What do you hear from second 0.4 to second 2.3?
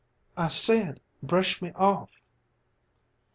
said: 'Brush me off.'"